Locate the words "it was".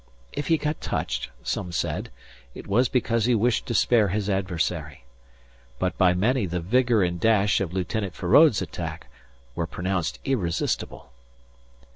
2.55-2.89